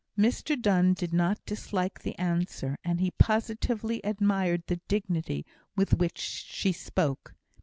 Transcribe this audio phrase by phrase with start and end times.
[0.17, 6.17] Mr Donne did not dislike the answer, and he positively admired the dignity with which
[6.17, 7.35] she spoke.